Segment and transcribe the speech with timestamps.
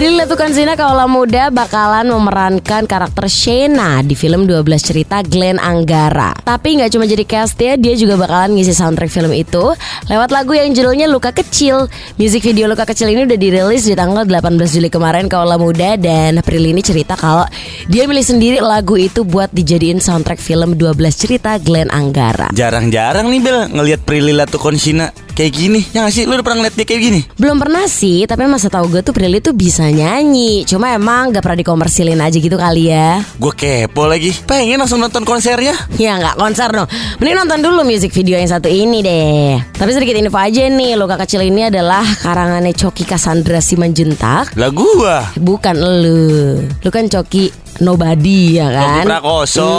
[0.00, 6.32] Prilly Latuconsina Kaula Muda bakalan memerankan karakter Shena di film 12 cerita Glenn Anggara.
[6.40, 9.76] Tapi nggak cuma jadi cast ya, dia juga bakalan ngisi soundtrack film itu
[10.08, 11.84] lewat lagu yang judulnya Luka Kecil.
[12.16, 16.40] Music video Luka Kecil ini udah dirilis di tanggal 18 Juli kemarin Kaula Muda dan
[16.40, 17.44] Prilly ini cerita kalau
[17.84, 22.48] dia milih sendiri lagu itu buat dijadiin soundtrack film 12 cerita Glenn Anggara.
[22.56, 25.80] Jarang-jarang nih Bel ngelihat Prilly Latuconsina kayak gini.
[25.96, 26.28] Ya gak sih?
[26.28, 27.20] Lu udah pernah ngeliat dia kayak gini?
[27.40, 30.68] Belum pernah sih, tapi masa tahu gue tuh Prilly tuh bisa nyanyi.
[30.68, 33.24] Cuma emang gak pernah dikomersilin aja gitu kali ya.
[33.40, 34.36] Gue kepo lagi.
[34.44, 35.72] Pengen langsung nonton konsernya.
[35.96, 36.88] Ya nggak konser dong.
[37.22, 39.56] Mending nonton dulu music video yang satu ini deh.
[39.72, 44.52] Tapi sedikit info aja nih, Luka Kecil ini adalah karangannya Coki Cassandra Simanjuntak.
[44.60, 45.30] Lah gua.
[45.40, 46.60] Bukan lu.
[46.66, 49.02] Lu kan Coki Nobody ya kan?
[49.02, 49.72] Coki Prakoso.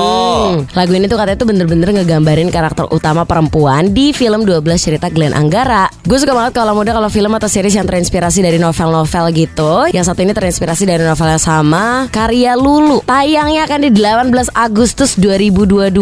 [0.51, 5.07] Hmm, Lagu ini tuh katanya tuh bener-bener ngegambarin karakter utama perempuan Di film 12 cerita
[5.13, 5.85] Glenn Anggara.
[6.01, 9.85] Gue suka banget kalau muda kalau film atau series yang terinspirasi dari novel-novel gitu.
[9.93, 13.05] Yang satu ini terinspirasi dari novel yang sama Karya Lulu.
[13.05, 15.93] Tayangnya akan di 18 Agustus 2022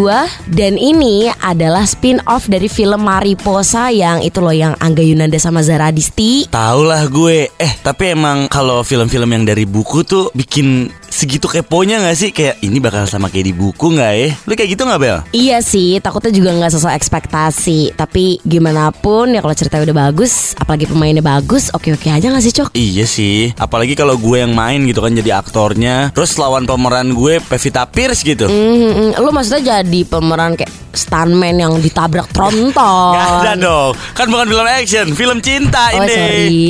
[0.47, 5.91] Dan ini adalah spin-off dari film Mariposa Yang itu loh yang Angga Yunanda sama Zara
[5.91, 6.47] Adisti.
[6.47, 7.51] Tahu lah gue.
[7.51, 10.87] Eh, tapi emang kalau film-film yang dari buku tuh bikin
[11.19, 12.29] segitu keponya gak sih?
[12.31, 14.29] Kayak ini bakal sama kayak di buku gak ya?
[14.47, 15.19] Lu kayak gitu gak Bel?
[15.35, 17.99] Iya sih, takutnya juga nggak sesuai ekspektasi.
[17.99, 22.55] Tapi gimana pun ya kalau ceritanya udah bagus, apalagi pemainnya bagus, oke-oke aja nggak sih
[22.55, 22.69] Cok?
[22.71, 27.43] Iya sih, apalagi kalau gue yang main gitu kan jadi aktornya Terus lawan pemeran gue
[27.43, 33.11] Pevita Pierce gitu Hmm, lu maksudnya jadi pemeran kayak stuntman yang ditabrak tronton?
[33.17, 36.63] Gak ada dong, kan bukan film action, film cinta Oh ini sorry.